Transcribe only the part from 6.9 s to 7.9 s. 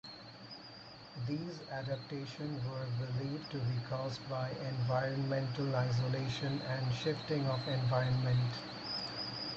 shifting of